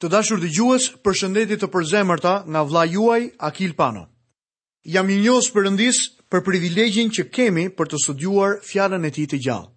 [0.00, 4.06] Të dashur dëgjues, përshëndetje të përzemërta nga vlla juaj Akil Pano.
[4.94, 5.98] Jam i njës përëndis
[6.32, 9.68] për privilegjin që kemi për të studuar fjallën e ti të gjallë.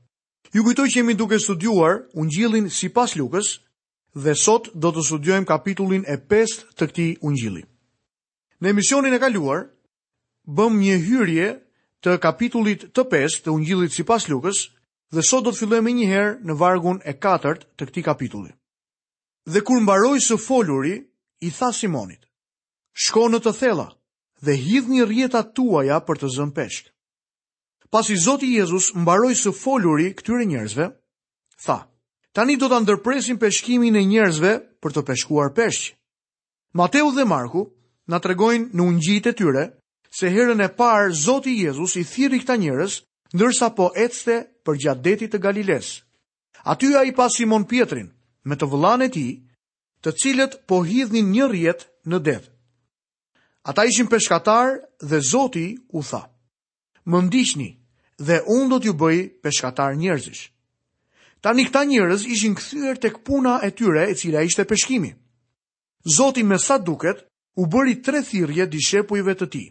[0.56, 3.50] Ju kujtoj që jemi duke studuar unë gjillin si pas lukës
[4.24, 7.66] dhe sot do të studuajmë kapitullin e 5 të këti unë gjilli.
[8.64, 9.60] Në emisionin e kaluar,
[10.48, 11.50] bëm një hyrje
[12.04, 14.66] të kapitullit të 5 të unë gjillit si pas lukës
[15.12, 18.56] dhe sot do të fillojme njëherë në vargun e 4 të këti kapitullit.
[19.46, 20.94] Dhe kur mbaroi të foluri,
[21.44, 22.22] i tha Simonit:
[23.06, 23.88] "Shko në të thella
[24.46, 26.86] dhe hidhni rrjetat tuaja për të zënë peshk."
[27.92, 30.86] Pasi Zoti Jezus mbaroi të foluri këtyre njerëzve,
[31.66, 31.76] tha:
[32.32, 35.92] "Tani do ta ndërpresin peshkimin e njerëzve për të peshkuar peshq."
[36.80, 37.68] Mateu dhe Marku
[38.08, 39.64] na tregojnë në ungjit e tyre
[40.20, 42.94] se herën e parë Zoti Jezus i thirri këta njerëz
[43.36, 44.36] ndërsa po ecte
[44.66, 45.88] për gjatë detit të Galiles.
[46.74, 48.08] Aty ai pa Simon Pietrin,
[48.50, 49.26] me të vëllan e ti,
[50.04, 52.40] të cilët po hidhnin një rjet në det.
[53.72, 56.24] Ata ishin peshkatar dhe Zoti u tha,
[57.06, 57.30] më
[58.24, 60.44] dhe unë do t'ju bëj peshkatar njerëzish.
[61.42, 65.10] Ta një këta njerëz ishin këthyër të këpuna e tyre e cila ishte peshkimi.
[66.18, 67.26] Zoti me sa duket,
[67.58, 69.64] u bëri tre thirje dishepujve të ti.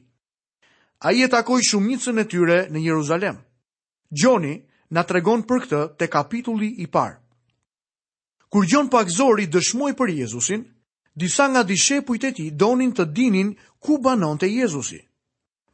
[1.07, 3.39] A i e takoj shumicën e tyre në Jeruzalem.
[4.11, 4.59] Gjoni
[4.91, 7.22] na tregon për këtë të kapitulli i parë.
[8.53, 10.63] Kur gjon pak zori dëshmoj për Jezusin,
[11.17, 14.99] disa nga dishe pujtë ti donin të dinin ku banon të Jezusi.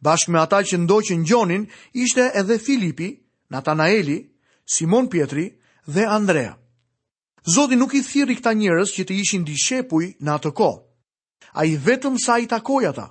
[0.01, 1.65] Bashkë me ata që ndoqin gjonin,
[2.05, 3.09] ishte edhe Filipi,
[3.51, 4.19] Natanaeli,
[4.75, 5.49] Simon Pietri
[5.91, 6.53] dhe Andrea.
[7.55, 10.71] Zodi nuk i thiri këta njërës që të ishin dishepuj në atë ko.
[11.59, 13.09] A i vetëm sa i takoj ata.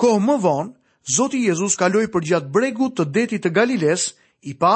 [0.00, 0.72] Ko më vonë,
[1.16, 4.08] Zoti Jezus kaloi për gjatë bregut të detit të Galiles,
[4.48, 4.72] i pa,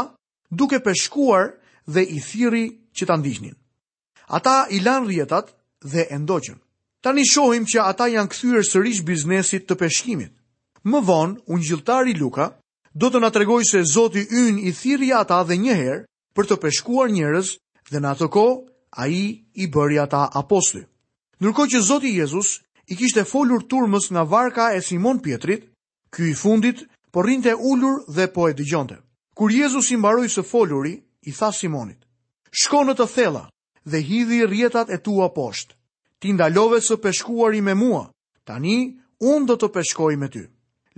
[0.51, 1.49] duke përshkuar
[1.89, 3.57] dhe i thiri që të ndihnin.
[4.31, 5.49] Ata i lanë rjetat
[5.93, 6.55] dhe endoqën.
[7.05, 10.31] Tani shohim që ata janë këthyrë sërish biznesit të peshkimit.
[10.91, 12.47] Më vonë, unë gjiltari Luka
[13.03, 15.99] do të nga tregoj se Zoti yn i thiri ata dhe njëherë
[16.37, 17.49] për të peshkuar njërez
[17.91, 18.45] dhe në atë ko,
[18.97, 20.85] a i i bëri ata apostli.
[21.43, 22.51] Nërko që Zoti Jezus
[22.93, 25.67] i kishte folur turmës nga varka e Simon Pietrit,
[26.15, 28.97] kjo i fundit por rinte ullur dhe po e dëgjonte.
[29.35, 30.95] Kur Jezus i mbaroj së foluri,
[31.29, 32.01] i tha Simonit,
[32.51, 33.45] shko në të thela,
[33.85, 35.73] dhe hidhi rjetat e tua poshtë.
[36.21, 38.11] Ti ndalove së peshkuari me mua,
[38.45, 40.43] tani unë do të peshkoj me ty.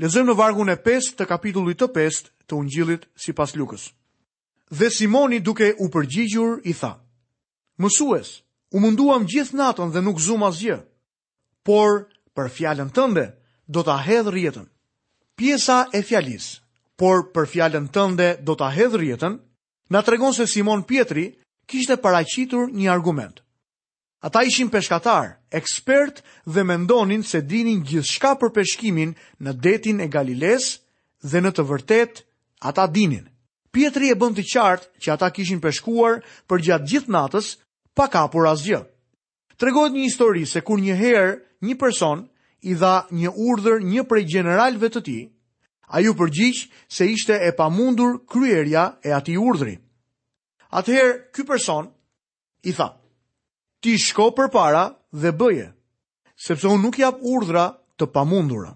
[0.02, 3.92] Lezëm në vargun e 5 të kapitullit të 5 të ungjilit si pas lukës.
[4.72, 6.96] Dhe Simoni duke u përgjigjur i tha,
[7.78, 8.42] Mësues,
[8.72, 10.78] u munduam gjithë natën dhe nuk zuma asgjë,
[11.62, 13.24] por për fjallën tënde
[13.68, 14.66] do të ahedhë rjetën.
[15.36, 16.58] Pjesa e fjallis,
[16.96, 19.38] por për fjallën tënde do të ahedhë rjetën,
[19.92, 21.28] na tregon se Simon Pietri
[21.72, 23.38] kishte paraqitur një argument.
[24.28, 26.18] Ata ishin peshkatar, ekspert
[26.54, 30.66] dhe mendonin se dinin gjithshka për peshkimin në detin e Galiles
[31.30, 32.20] dhe në të vërtet
[32.70, 33.24] ata dinin.
[33.72, 37.48] Pietri e bënd të qartë që ata kishin peshkuar për gjatë gjithë natës
[37.96, 38.82] pa kapur asgjë.
[39.58, 41.30] Tregojt një histori se kur një herë
[41.66, 42.26] një person
[42.70, 45.18] i dha një urdhër një prej generalve të ti,
[45.94, 49.78] a ju përgjish se ishte e pamundur kryerja e ati urdhri.
[50.72, 51.88] Atëherë, ky person
[52.64, 52.86] i tha,
[53.84, 55.66] ti shko për para dhe bëje,
[56.46, 57.66] sepse unë nuk jap urdhra
[58.00, 58.70] të pamundura.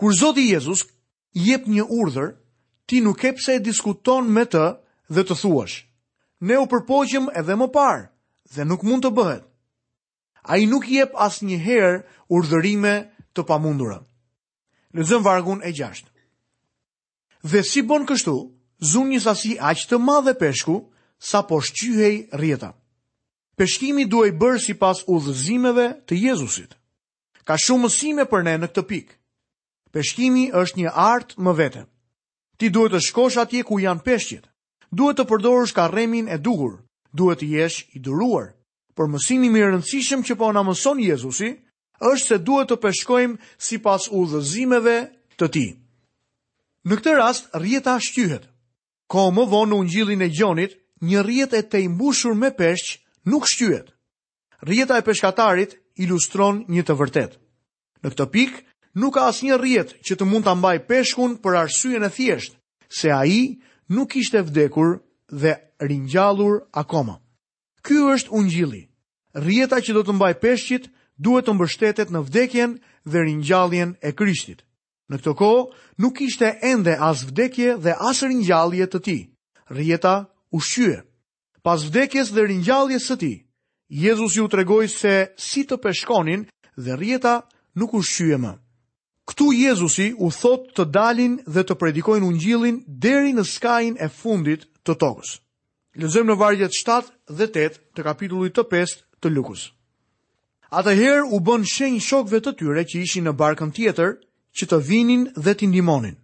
[0.00, 0.86] Kur Zoti Jezus
[1.36, 2.30] jep një urdhër,
[2.88, 4.64] ti nuk e pse e diskuton me të
[5.14, 5.76] dhe të thuash,
[6.40, 8.02] ne u përpoqëm edhe më parë
[8.56, 9.44] dhe nuk mund të bëhet.
[10.48, 12.94] A i nuk jep asnjëherë një herë urdhërime
[13.36, 14.00] të pamundura.
[14.96, 16.08] Lëzëm vargun e gjashtë.
[17.50, 18.34] Dhe si bon kështu,
[18.92, 20.80] zun një sasi aqë të madhe peshku,
[21.24, 22.70] sa po shqyhej rjeta.
[23.56, 26.76] Peshkimi duhej bërë si pas udhëzimeve të Jezusit.
[27.48, 29.14] Ka shumë mësime për ne në këtë pikë.
[29.94, 31.82] Peshkimi është një artë më vete.
[32.60, 34.44] Ti duhet të shkosh atje ku janë peshqit.
[34.98, 36.74] Duhet të përdorësh ka remin e duhur.
[37.18, 38.52] Duhet të jesh i duruar.
[38.94, 41.50] Për mësimi më rëndësishëm që po në mëson Jezusi,
[42.10, 44.96] është se duhet të peshkojmë si pas udhëzimeve
[45.38, 45.66] të ti.
[46.84, 48.44] Në këtë rast, rjeta shqyhet.
[49.10, 50.74] Ko më vonë në gjillin e gjonit,
[51.04, 52.98] një rjet e të imbushur me peshq
[53.28, 53.90] nuk shqyet.
[54.64, 57.36] Rjeta e peshkatarit ilustron një të vërtet.
[58.04, 58.56] Në këtë pik,
[59.00, 62.56] nuk ka as një rjet që të mund të mbaj peshkun për arsujen e thjesht,
[62.88, 63.40] se a i
[63.92, 64.96] nuk ishte vdekur
[65.42, 65.54] dhe
[65.90, 67.18] rinjallur akoma.
[67.84, 68.82] Ky është unë gjili.
[69.48, 70.88] Rjeta që do të mbaj peshqit
[71.20, 72.78] duhet të mbështetet në vdekjen
[73.10, 74.62] dhe rinjalljen e kryshtit.
[75.12, 75.50] Në këto ko,
[76.00, 79.18] nuk ishte ende as vdekje dhe as rinjallje të ti.
[79.76, 80.14] Rjeta
[80.58, 80.96] ushqye.
[81.66, 83.36] Pas vdekjes dhe rinjalljes së tij,
[83.88, 86.46] Jezusi u tregoi se si të peshkonin
[86.80, 87.34] dhe rrjeta
[87.80, 88.52] nuk ushqye më.
[89.30, 94.66] Ktu Jezusi u thot të dalin dhe të predikojnë ungjillin deri në skajin e fundit
[94.86, 95.34] të tokës.
[96.00, 99.62] Lëzëm në vargjet 7 dhe 8 të kapitullit të 5 të lukus.
[100.74, 104.10] Atëherë u bën shenjë shokve të tyre që ishin në barkën tjetër
[104.58, 106.16] që të vinin dhe t'indimonin.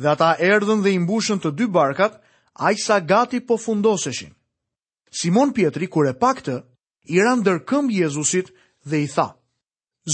[0.00, 2.18] Dhe ata erdhën dhe mbushën të dy barkat
[2.58, 4.34] a i sa gati po fundoseshin.
[5.12, 6.56] Simon Pietri, kur e të,
[7.08, 8.50] i ran dërkëmbë Jezusit
[8.84, 9.36] dhe i tha,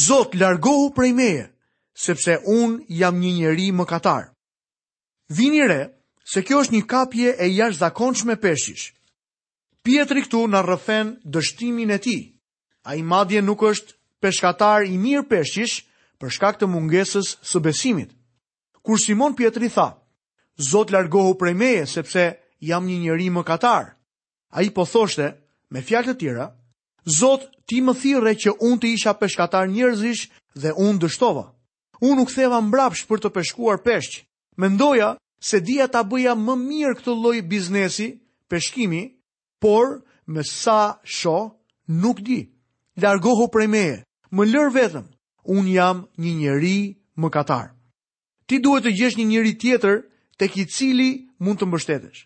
[0.06, 1.49] Zot, largohu prej meje,
[1.94, 4.33] sepse unë jam një njeri më katar.
[5.29, 5.91] Vini re,
[6.25, 8.93] se kjo është një kapje e jash me peshqish.
[9.83, 12.37] Pietri këtu në rëfen dështimin e ti.
[12.85, 15.85] A i madje nuk është peshkatar i mirë peshqish
[16.19, 18.11] për shkak të mungesës së besimit.
[18.83, 20.01] Kur Simon Pietri tha,
[20.58, 23.94] Zot largohu prej meje sepse jam një njeri më katar.
[24.52, 25.32] A i po thoshte,
[25.70, 26.52] me fjalë të tjera,
[27.06, 31.49] Zot ti më thire që unë të isha peshkatar njerëzish dhe unë dështova.
[31.99, 34.22] Unë u ktheva mbrapsht për të peshkuar peshq.
[34.56, 38.12] Mendoja se dia ta bëja më mirë këtë lloj biznesi,
[38.49, 39.02] peshkimi,
[39.58, 41.56] por me sa sho
[41.88, 42.46] nuk di.
[43.02, 43.96] Largohu prej meje,
[44.31, 45.04] më lër vetëm.
[45.43, 46.76] Unë jam një njeri
[47.19, 47.72] mëkatar.
[48.46, 50.04] Ti duhet të gjesh një njeri tjetër
[50.38, 52.20] të ki cili mund të mbështetesh.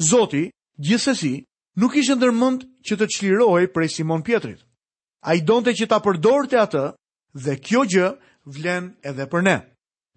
[0.00, 0.48] Zoti,
[0.80, 1.44] gjithsesi,
[1.78, 4.58] nuk ishë ndërmënd që të qlirohej prej Simon Pietrit.
[5.26, 6.84] A i donte që ta përdor të atë
[7.44, 8.08] dhe kjo gjë
[8.56, 9.56] vlen edhe për ne.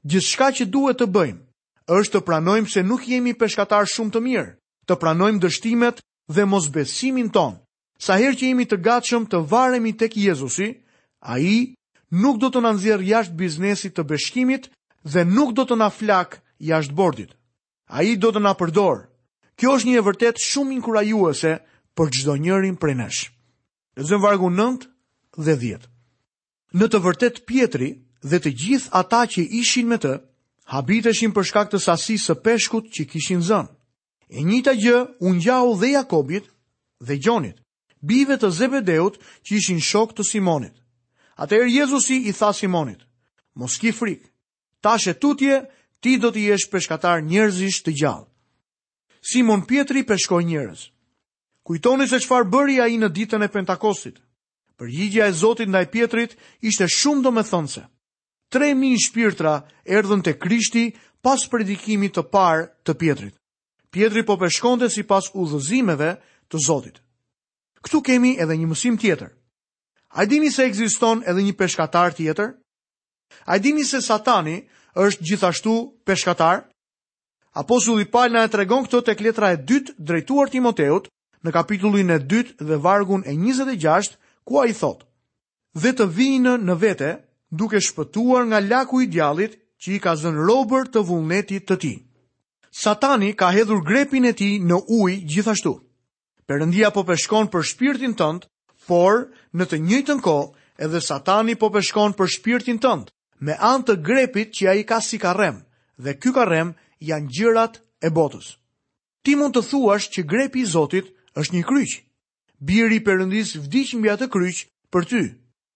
[0.10, 1.42] Gjithë shka që duhet të bëjmë,
[2.00, 4.51] është të pranojmë se nuk jemi peshkatar shumë të mirë,
[4.88, 6.01] të pranojmë dështimet
[6.33, 7.60] dhe mos besimin tonë.
[8.00, 10.68] Sa her që jemi të gatshëm të varemi tek Jezusi,
[11.25, 11.56] a i
[12.13, 14.68] nuk do të nëndzirë jashtë biznesit të beshkimit
[15.04, 17.33] dhe nuk do të na flakë jashtë bordit.
[17.88, 19.07] A i do të na përdor.
[19.57, 21.54] Kjo është një e vërtet shumë inkurajuese
[21.98, 23.30] për gjdo njërin për nesh.
[23.98, 24.89] Në Zënë vargu 9
[25.38, 25.88] dhe 10.
[26.77, 27.89] Në të vërtet pjetri
[28.21, 30.18] dhe të gjithë ata që ishin me të,
[30.74, 33.71] habiteshin për shkak të sasi së peshkut që kishin zënë.
[34.36, 36.50] E njita gjë unë gjau dhe Jakobit
[37.07, 37.56] dhe Gjonit,
[38.04, 39.18] bive të zebedeut
[39.48, 40.75] që ishin shok të Simonit.
[41.38, 43.06] Atëherë Jezusi i tha Simonit,
[43.56, 44.27] mos ki frikë,
[44.81, 45.62] tashe tutje,
[46.04, 48.28] ti do të jesh peshkatar njerëzish të gjallë.
[49.28, 50.84] Simon Pietri peshkoj njerëz.
[51.68, 54.22] Kujtoni se çfarë bëri ai i në ditën e Pentakosit.
[54.78, 57.44] Përgjigja e Zotit ndaj Pietrit ishte shumë do me
[58.50, 58.72] Tre
[59.04, 63.36] shpirtra erdhën të krishti pas predikimit të parë të Pietrit.
[63.92, 66.16] Pietri po peshkonte si pas udhëzimeve
[66.50, 67.02] të Zotit.
[67.84, 69.30] Këtu kemi edhe një mësim tjetër.
[70.18, 72.54] A dini se ekziston edhe një peshkatar tjetër?
[73.46, 74.64] A dini se satani,
[74.98, 75.72] është gjithashtu
[76.10, 76.64] peshkatar.
[77.62, 81.08] Apostulli Paul na tregon këto tek letra e dytë drejtuar Timoteut
[81.46, 84.18] në kapitullin e dytë dhe vargun e 26,
[84.48, 85.06] ku ai thotë:
[85.82, 87.12] "Dhe të vinë në vete
[87.60, 91.98] duke shpëtuar nga laku i djallit që i ka zënë robër të vullnetit të tij."
[92.82, 95.74] Satani ka hedhur grepin e tij në ujë gjithashtu.
[96.48, 98.42] Perëndia po peshkon për shpirtin tënd,
[98.88, 99.14] por
[99.58, 100.52] në të njëjtën kohë
[100.86, 103.06] edhe Satani po peshkon për shpirtin tënd
[103.44, 105.60] me anë të grepit që ai ka si karrem
[105.98, 106.72] dhe ky karrem
[107.04, 108.57] janë gjërat e botës.
[109.25, 111.94] Ti mund të thuash që grepi i Zotit është një kryq.
[112.63, 114.63] Biri i Perëndis vdiq mbi atë kryq
[114.94, 115.22] për ty.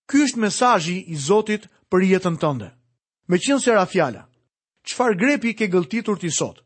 [0.10, 2.72] Ky është mesazhi i Zotit për jetën tënde.
[3.30, 4.26] Me qënë se rafjala,
[4.88, 6.64] qëfar grepi ke gëltitur ti sot?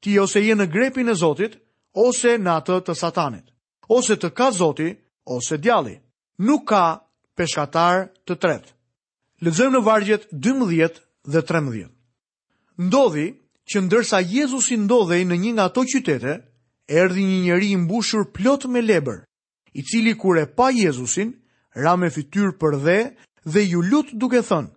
[0.00, 1.56] Ti ose je në grepin e Zotit,
[1.94, 3.48] ose në atë të satanit,
[3.88, 5.96] ose të ka Zotit, ose djali.
[6.38, 7.00] Nuk ka
[7.36, 8.75] peshkatar të tretë.
[9.44, 10.94] Lëzëm në vargjet 12
[11.28, 11.88] dhe 13.
[12.80, 13.26] Ndodhi
[13.72, 16.36] që ndërsa Jezusi ndodhej në një nga ato qytete,
[17.02, 19.18] erdhi një njeri i mbushur plot me leber,
[19.76, 21.34] i cili kur e pa Jezusin,
[21.84, 22.96] ra me fytyrë për dhe
[23.52, 24.72] dhe ju lut duke thënë: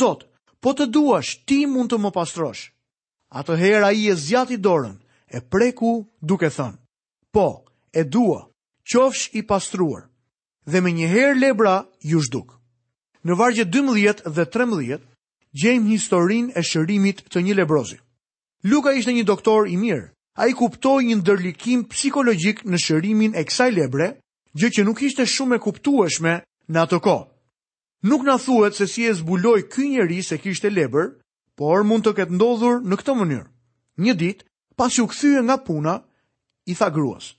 [0.00, 0.26] Zot,
[0.62, 2.64] po të duash, ti mund të më pastrosh.
[3.30, 4.98] Atëherë ai e zgjati dorën,
[5.30, 6.78] e preku duke thënë:
[7.34, 7.46] Po,
[7.94, 8.40] e dua,
[8.90, 10.10] qofsh i pastruar.
[10.66, 12.52] Dhe me njëherë lebra ju shdukë.
[13.24, 14.98] Në vargje 12 dhe 13,
[15.56, 17.96] gjejmë historin e shërimit të një lebrozi.
[18.68, 23.44] Luka ishte një doktor i mirë, a i kuptoj një ndërlikim psikologjik në shërimin e
[23.48, 24.08] kësaj lebre,
[24.60, 26.34] gjë që nuk ishte shumë e kuptueshme
[26.68, 27.16] në ato ko.
[28.04, 31.14] Nuk në thuet se si e zbuloj këj njeri se kishte leber,
[31.56, 33.46] por mund të ketë ndodhur në këtë mënyrë.
[34.04, 34.44] Një dit,
[34.76, 35.96] pas ju këthyë nga puna,
[36.68, 37.32] i tha gruas.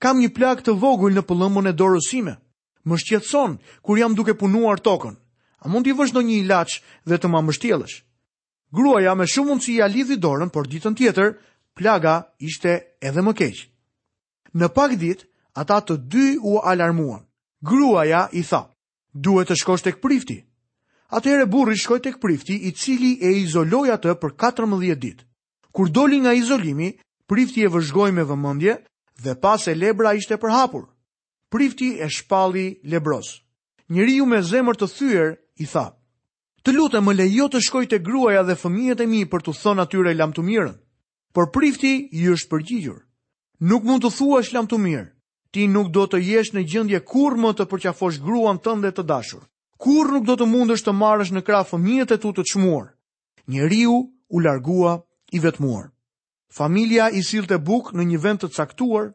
[0.00, 2.34] Kam një plak të vogull në pëllëmën e dorësime,
[2.84, 5.14] më shqetson kur jam duke punuar tokën.
[5.62, 6.70] A mund t'i vësh ndonjë ilaç
[7.06, 7.96] dhe të më mbështjellësh?
[8.74, 11.36] Gruaja me shumë mundësi ia lidhi dorën, por ditën tjetër
[11.76, 13.56] plaga ishte edhe më keq.
[14.58, 17.22] Në pak ditë ata të dy u alarmuan.
[17.62, 18.62] Gruaja i tha:
[19.14, 20.40] "Duhet të shkosh tek prifti."
[21.12, 25.24] Atëherë burri shkoi tek prifti, i cili e izoloi atë për 14 ditë.
[25.72, 26.96] Kur doli nga izolimi,
[27.28, 28.74] prifti e vëzhgoi me vëmendje
[29.22, 30.86] dhe pas e lebra ishte përhapur
[31.52, 33.28] prifti e shpalli lebros.
[33.92, 35.30] Njëri ju me zemër të thyër
[35.62, 35.86] i tha,
[36.64, 39.84] të lutë më lejo të shkoj të gruaja dhe fëmijët e mi për të thonë
[39.84, 40.74] atyre lam të mirën,
[41.34, 42.98] por prifti i është përgjigjur.
[43.68, 45.08] Nuk mund të thua është lam të mirë,
[45.52, 49.44] ti nuk do të jesh në gjëndje kur më të përqafosh gruan tënde të dashur,
[49.82, 52.86] kur nuk do të mundësh të marrës në kra fëmijët e tu të të shmuar.
[53.52, 53.98] Njëri ju
[54.34, 54.96] u largua
[55.36, 55.90] i vetmuar.
[56.52, 59.12] Familia i silte buk në një vend të caktuar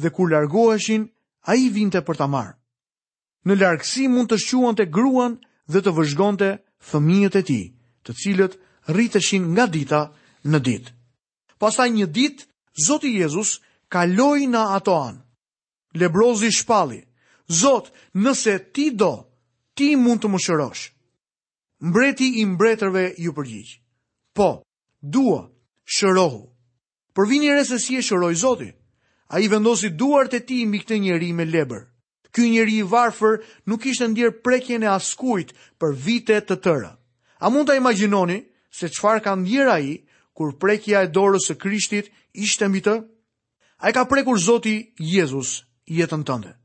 [0.00, 1.10] dhe kur largoheshin,
[1.46, 2.54] a i vinte për ta marë.
[3.48, 5.38] Në larkësi mund të shquan të gruan
[5.70, 5.92] dhe të
[6.38, 6.48] të
[6.90, 7.60] fëmijët e ti,
[8.04, 8.54] të cilët
[8.88, 10.00] rriteshin nga dita
[10.44, 10.92] në dit.
[11.60, 12.46] Pasaj një dit,
[12.86, 13.60] Zoti Jezus
[13.92, 15.20] kaloi në ato anë.
[16.00, 17.00] Lebrozi shpalli,
[17.48, 19.12] Zot, nëse ti do,
[19.74, 20.84] ti mund të më shërosh.
[21.88, 23.72] Mbreti i mbretërve ju përgjith.
[24.36, 24.62] Po,
[25.02, 25.50] dua,
[25.84, 26.44] shërohu.
[27.14, 28.79] Përvini vini se si e shëroj Zotit.
[29.30, 31.84] A i vendosi duart e ti mbi këtë njeri me leber.
[32.34, 33.36] Ky njeri i varfër
[33.70, 36.90] nuk ishte ndirë prekjen e askujt për vite të tëra.
[37.38, 38.40] A mund të imaginoni
[38.78, 39.94] se qfar ka ndjera i
[40.34, 42.10] kur prekja e dorës e krishtit
[42.42, 42.96] ishte mbi të?
[43.82, 46.56] A i ka prekur zoti Jezus jetën tënde.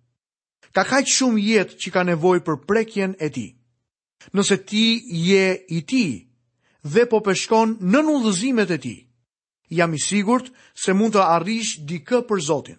[0.73, 3.47] Ka kajtë shumë jetë që ka nevoj për prekjen e ti.
[4.33, 4.87] Nëse ti
[5.29, 6.05] je i ti
[6.85, 8.95] dhe po peshkon në nëndëzimet e ti,
[9.69, 10.51] jam i sigurt
[10.85, 12.77] se mund të arrish dikë për Zotin.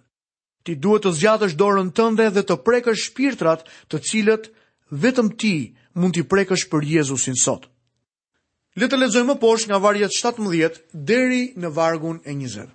[0.67, 4.49] Ti duhet të zgjatësh dorën tënde dhe të prekësh shpirtrat të cilët
[5.03, 5.53] vetëm ti
[5.95, 7.69] mund t'i prekësh për Jezusin sot.
[8.77, 10.81] Le të lexojmë më poshtë nga varjet 17
[11.13, 12.67] deri në vargun e 20.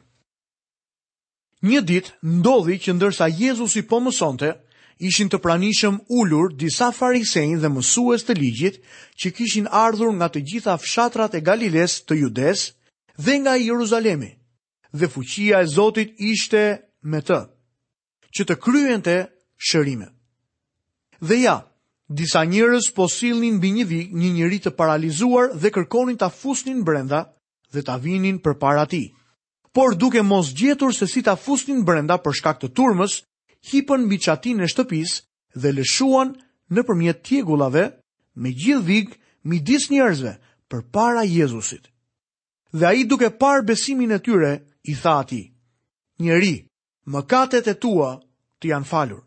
[1.62, 4.56] Një ditë ndodhi që ndërsa Jezusi po mësonte,
[5.06, 8.82] ishin të pranishëm ulur disa farisejnë dhe mësues të ligjit
[9.20, 12.74] që kishin ardhur nga të gjitha fshatrat e Galiles të judesë
[13.26, 14.32] dhe nga Jeruzalemi,
[15.00, 16.64] dhe fuqia e Zotit ishte
[17.12, 17.40] me të,
[18.36, 19.16] që të kryen të
[19.68, 20.08] shërime.
[21.28, 21.56] Dhe ja,
[22.22, 27.22] disa njërës posilnin bë një vik një njëri të paralizuar dhe kërkonin të fusnin brenda
[27.72, 29.04] dhe të vinin për para ti.
[29.76, 33.22] Por duke mos gjetur se si të fusnin brenda për shkak të turmës,
[33.70, 35.14] hipën mbi qatin e shtëpis
[35.62, 36.34] dhe lëshuan
[36.74, 37.86] në përmjet tjegullave
[38.36, 39.10] me gjithë vik
[39.48, 40.34] mi disë njerëzve
[40.70, 41.91] për para Jezusit
[42.74, 44.54] dhe a i duke parë besimin e tyre,
[44.88, 45.44] i tha ati,
[46.24, 46.56] njeri,
[47.12, 48.12] mëkatet e tua
[48.62, 49.22] të janë falur.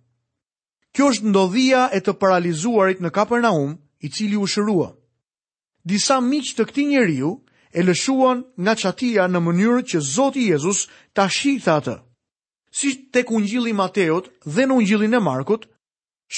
[0.94, 4.92] Kjo është ndodhia e të paralizuarit në Kapernaum, i cili u shërua.
[5.84, 7.30] Disa miq të këtij njeriu
[7.74, 11.96] e lëshuan nga qatia në mënyrë që Zoti Jezus ta shihte atë.
[12.74, 15.64] Si tek Ungjilli i Mateut dhe në Ungjillin e Markut,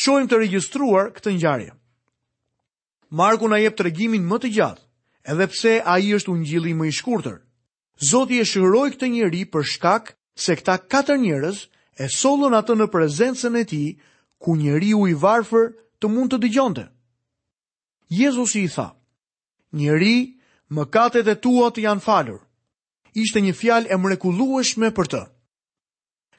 [0.00, 1.72] shohim të regjistruar këtë ngjarje.
[3.10, 4.85] Marku na jep tregimin më të gjatë
[5.30, 7.38] edhe pse a i është ungjili më i shkurëtër.
[8.10, 11.58] Zoti e shëroj këtë njeri për shkak se këta katër njerëz
[12.04, 13.82] e solën atë në prezencën e ti,
[14.42, 16.84] ku njeri u i varfër të mund të dëgjonte.
[18.08, 18.88] Jezus i tha,
[19.72, 20.16] njeri,
[20.74, 22.40] më katet e tua të janë falur.
[23.16, 25.22] Ishte një fjalë e mrekullueshme për të.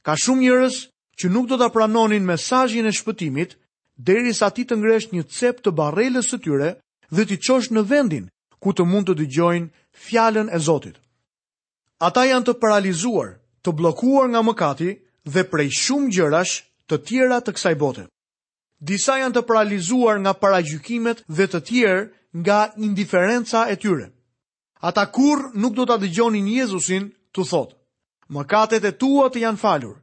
[0.06, 0.76] Ka shumë njerëz
[1.20, 3.58] që nuk do ta pranonin mesazhin e shpëtimit
[3.98, 6.70] derisa ti të ngresh një cep të barrelës së tyre
[7.10, 8.28] dhe ti çosh në vendin
[8.64, 9.70] ku të mund të dëgjojnë
[10.08, 10.96] fjalën e Zotit.
[12.08, 13.30] Ata janë të paralizuar,
[13.64, 14.90] të bllokuar nga mëkati
[15.34, 16.54] dhe prej shumë gjërash
[16.90, 18.06] të tjera të kësaj bote.
[18.90, 22.06] Disa janë të paralizuar nga paragjykimet dhe të tjerë
[22.44, 24.08] nga indiferenca e tyre.
[24.88, 27.76] Ata kurrë nuk do ta dëgjonin Jezusin të thotë:
[28.36, 29.96] "Mëkatet e tua të janë falur."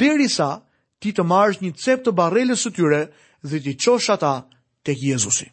[0.00, 0.50] Derisa
[1.00, 3.02] ti të marrësh një cep të barrelës së tyre
[3.48, 4.34] dhe ti të qosh ata
[4.84, 5.48] tek Jezusi.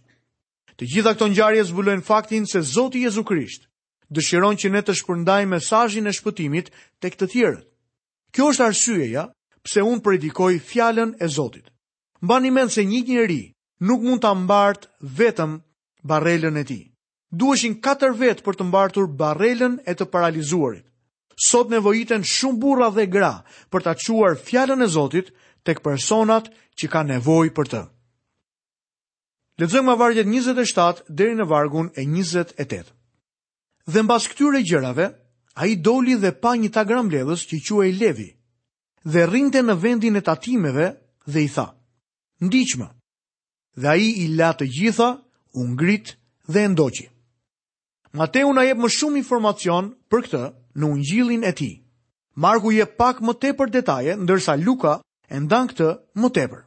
[0.76, 3.68] Të gjitha këto ngjarje zbulojnë faktin se Zoti Jezu Krisht
[4.16, 6.68] dëshiron që ne të shpërndajmë mesazhin e shpëtimit
[7.02, 7.64] tek të tjerët.
[8.36, 9.24] Kjo është arsyeja
[9.64, 11.72] pse un predikoj fjalën e Zotit.
[12.22, 13.40] Mbani mend se një njeri
[13.88, 15.56] nuk mund ta mbart vetëm
[16.10, 16.84] barrelën e tij.
[17.40, 20.86] Duheshin katër vjet për të mbartur barrelën e të paralizuarit.
[21.48, 23.34] Sot nevojiten shumë burra dhe gra
[23.72, 25.32] për ta çuar fjalën e Zotit
[25.66, 27.84] tek personat që kanë nevojë për të.
[29.62, 32.82] Lexojmë vargjet 27 deri në vargun e 28.
[33.88, 35.06] Dhe mbas këtyre gjërave,
[35.64, 38.28] ai doli dhe pa një tagram bledhës që quhej Levi
[39.06, 40.88] dhe rrinte në vendin e tatimeve
[41.32, 41.68] dhe i tha:
[42.44, 42.88] Ndiqme,
[43.84, 45.08] Dhe ai i la të gjitha,
[45.60, 46.14] u ngrit
[46.54, 47.06] dhe e ndoqi.
[48.16, 50.42] Mateu na jep më shumë informacion për këtë
[50.80, 51.74] në Ungjillin e tij.
[52.44, 54.94] Marku jep pak më tepër detaje, ndërsa Luka
[55.30, 56.62] e ndan këtë më tepër.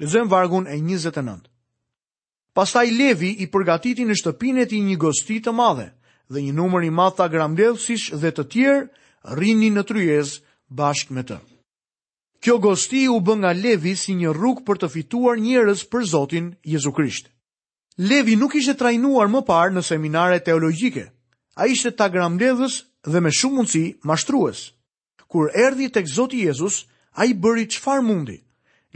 [0.00, 1.48] Lexojmë vargun e 29.
[2.56, 5.90] Pastaj Levi i përgatiti në shtëpinë e tij një gosti të madhe,
[6.32, 10.30] dhe një numër i madh ta grambledhësish dhe të tjerë rrinin në tryez
[10.78, 11.36] bashkë me të.
[12.40, 16.48] Kjo gosti u bë nga Levi si një rrugë për të fituar njerëz për Zotin
[16.72, 17.28] Jezu Krisht.
[18.08, 21.04] Levi nuk ishte trajnuar më parë në seminare teologjike.
[21.60, 22.78] Ai ishte ta grambledhës
[23.12, 24.64] dhe me shumë mundësi mashtrues.
[25.32, 26.86] Kur erdhi tek Zoti Jezus,
[27.20, 28.40] ai bëri çfarë mundi.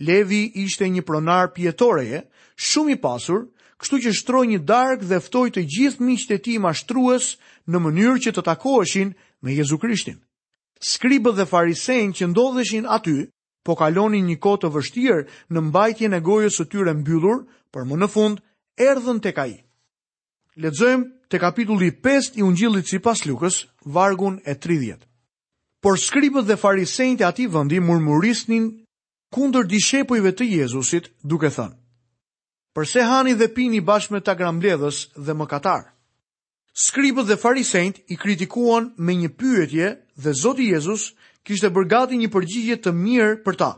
[0.01, 2.25] Levi ishte një pronar pjetoreje,
[2.61, 3.47] shumë i pasur,
[3.81, 7.31] kështu që shtroj një dark dhe ftoi të gjithë miqtë e tij mashtrues
[7.71, 10.19] në mënyrë që të takoheshin me Jezu Krishtin.
[10.81, 13.27] Skribët dhe farisejnë që ndodheshin aty,
[13.65, 15.25] po kalonin një kohë të vështirë
[15.55, 18.41] në mbajtjen e gojës së tyre mbyllur, por më në fund
[18.81, 19.53] erdhën tek ai.
[20.61, 24.99] Lexojmë te kapitulli 5 i Ungjillit sipas Lukës, vargu 30.
[25.81, 28.71] Por skribët dhe farisejtë aty vendi murmurisnin
[29.33, 31.80] kundër dishepujve të Jezusit, duke thënë:
[32.81, 35.89] përse hani dhe pini bashkë me ta grambledhës dhe më katarë.
[36.85, 39.87] Skripët dhe farisejt i kritikuan me një pyetje
[40.23, 41.03] dhe Zoti Jezus
[41.45, 43.71] kishte bërgati një përgjigje të mirë për ta.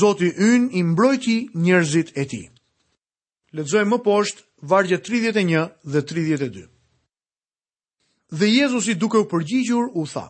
[0.00, 2.42] Zoti yn i mbrojti njerëzit e ti.
[3.54, 6.66] Ledzoj më poshtë vargje 31 dhe 32.
[8.38, 10.26] Dhe Jezus i duke u përgjigjur u tha,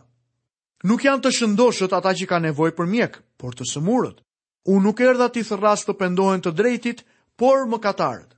[0.84, 4.16] Nuk janë të shëndoshët ata që ka nevoj për mjek, por të sëmurët.
[4.66, 7.04] Unë nuk erda ti thërras të pendohen të drejtit,
[7.36, 8.28] por më katarët.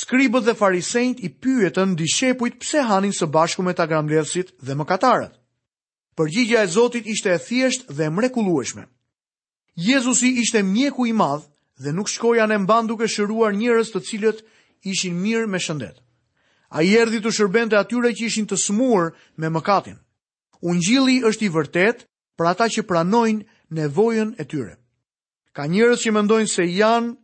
[0.00, 5.32] Skribët dhe farisejt i pyetën dishepujt pse hanin së bashku me tagramlevësit dhe më katarët.
[6.18, 8.84] Përgjigja e Zotit ishte e thjesht dhe mrekulueshme.
[9.74, 11.44] Jezusi ishte mjeku i madh
[11.82, 14.38] dhe nuk shkoja në mban duke shëruar njërës të cilët
[14.92, 15.96] ishin mirë me shëndet.
[16.68, 19.96] A i erdi të shërbente atyre që ishin të smur me mëkatin.
[20.60, 22.04] Ungjili është i vërtet
[22.36, 23.46] për ata që pranojnë
[23.78, 24.74] nevojën e tyre.
[25.56, 27.14] Ka njërës që mendojnë se janë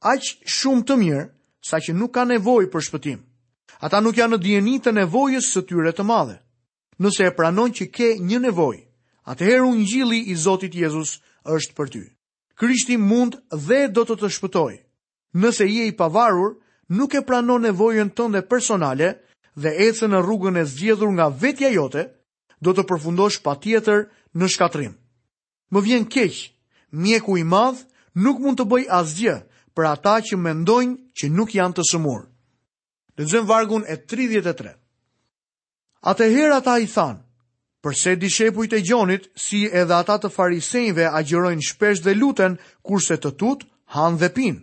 [0.00, 1.22] aq shumë të mirë
[1.68, 3.18] sa që nuk ka nevojë për shpëtim.
[3.84, 6.36] Ata nuk janë në dijeni të nevojës së tyre të madhe.
[7.00, 8.82] Nëse e pranon që ke një nevojë,
[9.32, 12.02] atëherë ungjilli i Zotit Jezus është për ty.
[12.60, 14.80] Krishti mund dhe do të të shpëtojë.
[15.40, 16.56] Nëse je i pavarur,
[16.88, 19.14] nuk e pranon nevojën tënde personale
[19.56, 22.08] dhe ecën në rrugën e zgjedhur nga vetja jote,
[22.60, 24.92] do të përfundosh patjetër në shkatrim.
[25.72, 26.34] Më vjen keq,
[26.92, 27.80] mjeku i madh
[28.20, 29.36] nuk mund të bëj asgjë
[29.74, 32.24] për ata që mendojnë që nuk janë të sëmurë.
[33.20, 34.74] Lexojmë vargun e 33.
[36.12, 37.20] Atëherë ata i thanë,
[37.84, 43.34] përse dishepujt e Gjonit, si edhe ata të farisejve agjërojnë shpesh dhe luten, kurse të
[43.40, 44.60] tut, han dhe pinë.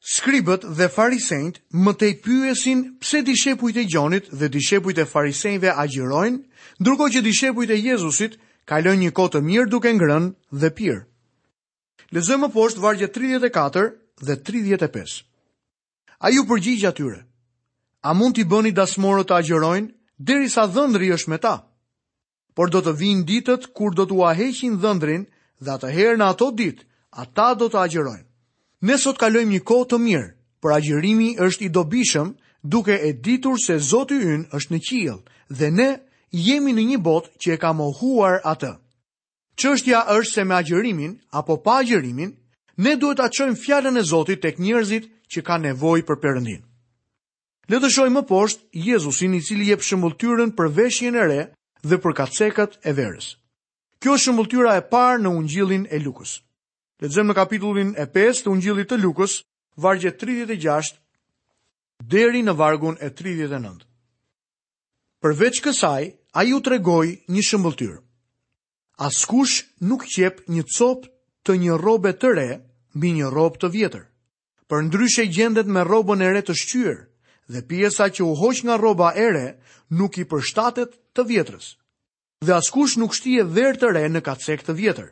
[0.00, 6.40] Skribët dhe farisejt më te pyesin pse dishepujt e Gjonit dhe dishepujt e farisejve agjërojnë,
[6.80, 10.30] ndërko që dishepujt e Jezusit kalon një kote mirë duke ngrënë
[10.62, 11.02] dhe pyrë.
[12.14, 13.82] Lezojmë poshtë vargje 34
[14.28, 15.20] dhe 35.
[16.26, 17.20] A ju përgjigjë atyre?
[18.02, 19.90] A mund t'i bëni dasmorët të agjerojnë,
[20.30, 21.52] deri sa dhëndri është me ta?
[22.56, 25.22] Por do të vinë ditët kur do t'u aheqin dhëndrin
[25.62, 26.82] dhe atë herë në ato ditë,
[27.24, 28.26] ata do të agjerojnë.
[28.90, 30.28] Ne sot kalojmë një kohë të mirë,
[30.66, 32.34] për agjerimi është i dobishëm
[32.74, 35.22] duke e ditur se Zoti ynë është në qiell
[35.60, 35.88] dhe ne
[36.48, 38.74] jemi në një botë që e ka mohuar atë.
[39.60, 42.30] Çështja është se me agjërimin apo pa agjërimin,
[42.80, 46.64] ne duhet ta çojmë fjalën e Zotit tek njerëzit që kanë nevojë për perëndinë.
[47.72, 51.42] Le të shohim më poshtë Jezusin i cili jep shëmbulltyrën për veshjen e re
[51.90, 53.28] dhe për katsekat e verës.
[54.00, 56.32] Kjo është shëmbulltyra e parë në Ungjillin e Lukës.
[57.04, 59.36] Lexojmë në kapitullin e 5 të Ungjillit të Lukës,
[59.84, 60.96] vargje 36
[62.14, 63.84] deri në vargun e 39.
[65.22, 66.02] Përveç kësaj,
[66.40, 68.00] ai u tregoi një shëmbulltyrë.
[69.00, 71.08] Askush nuk qep një copë
[71.48, 72.48] të një robe të re
[72.98, 74.02] mbi një robe të vjetër.
[74.68, 76.98] Për ndryshe gjendet me robën e re të shqyrë,
[77.54, 79.46] dhe pjesa që u hoq nga roba e re
[80.00, 81.66] nuk i përshtatet të vjetrës.
[82.44, 85.08] Dhe askush nuk shtie verë të re në kacek të vjetër.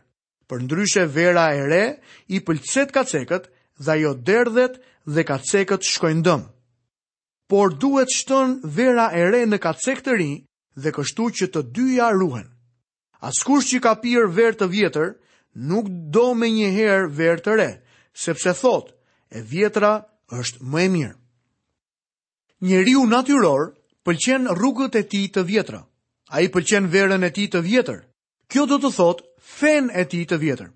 [0.53, 1.85] Për ndryshe vera e re
[2.37, 3.49] i pëlqet kaceket
[3.89, 4.77] dhe jo derdhet
[5.17, 6.45] dhe kaceket shkojnë dëm.
[7.49, 10.31] Por duhet shtën vera e re në kacek të ri
[10.83, 12.49] dhe kështu që të dyja ruhen.
[13.21, 15.09] Askush që ka pirë verë të vjetër,
[15.71, 17.71] nuk do me njëherë verë të re,
[18.25, 18.93] sepse thot,
[19.27, 19.93] e vjetra
[20.39, 21.17] është më e mirë.
[22.69, 23.65] Njeriu natyror
[24.07, 25.81] pëlqen rrugët e tij të vjetra.
[26.35, 27.99] Ai pëlqen verën e tij të vjetër.
[28.51, 29.23] Kjo do të thot,
[29.59, 30.71] fen e tij të vjetër.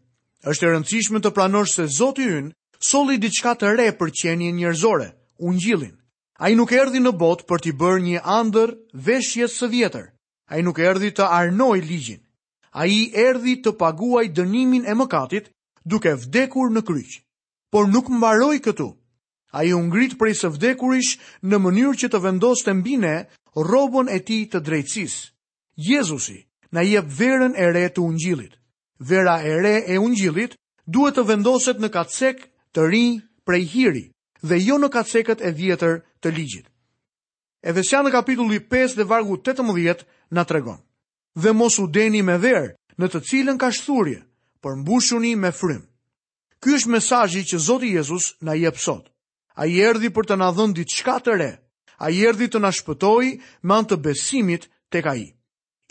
[0.50, 2.50] Është e rëndësishme të pranosh se Zoti ynë
[2.88, 5.08] solli diçka të re për qenien njerëzore,
[5.46, 5.94] Ungjillin.
[6.42, 8.74] Ai nuk erdhi në botë për t'i bërë një ëndër
[9.06, 10.06] veshjes së vjetër.
[10.50, 12.22] Ai nuk erdhi të arnoj ligjin
[12.72, 15.50] a i erdi të paguaj dënimin e mëkatit
[15.84, 17.20] duke vdekur në kryqë.
[17.72, 18.86] Por nuk mbaroj këtu,
[19.56, 23.14] a i ungrit prej së vdekurish në mënyrë që të vendos të mbine
[23.68, 25.18] robon e ti të drejtsis.
[25.76, 26.38] Jezusi
[26.72, 28.56] na jep verën e re të ungjilit.
[29.02, 30.56] Vera e re e ungjilit
[30.86, 33.04] duhet të vendoset në kacek të ri
[33.46, 34.04] prej hiri
[34.42, 36.66] dhe jo në kaceket e vjetër të ligjit.
[37.62, 40.80] Edhe vesja në kapitulli 5 dhe vargu 18 në tregonë
[41.34, 44.22] dhe mos u deni me verë, në të cilën ka shturje,
[44.62, 45.82] për mbushuni me frym.
[46.62, 49.08] Ky është mesajji që Zoti Jezus na jep sot.
[49.58, 51.50] A i erdi për të nadhëndit shka të re,
[51.98, 53.24] a i erdi të nashpëtoj
[53.62, 55.26] me antë të besimit të ka i.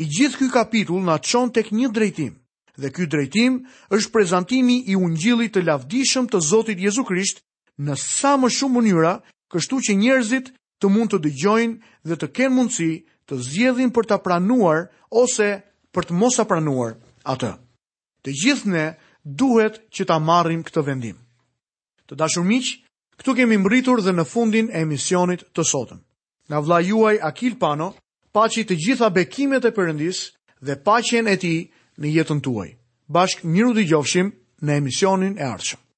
[0.02, 2.38] I gjithë ky kapitull na qon tek një drejtim,
[2.78, 3.60] dhe ky drejtim
[3.94, 7.44] është prezentimi i ungjillit të lavdishëm të Zotit Jezu Krisht
[7.78, 9.14] në sa më shumë mënyra,
[9.52, 12.92] kështu që njerëzit të mund të dëgjojnë dhe të kenë mundësi
[13.32, 15.48] të zgjedhin për ta pranuar ose
[15.96, 16.98] për të mos pranuar
[17.32, 17.54] atë.
[18.28, 18.86] Të gjithë ne
[19.24, 21.16] duhet që ta marrim këtë vendim.
[22.12, 22.74] Të dashur miq,
[23.22, 26.02] këtu kemi mbritur dhe në fundin e emisionit të sotëm.
[26.50, 27.94] Nga vla juaj Akil Pano,
[28.36, 30.20] paçi të gjitha bekimet e përëndis
[30.62, 31.60] dhe paqen e tij
[32.04, 32.70] në jetën tuaj.
[33.12, 34.34] Bashk miru dëgjofshim
[34.66, 35.91] në emisionin e ardhshëm.